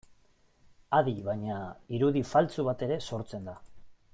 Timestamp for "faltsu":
2.31-2.67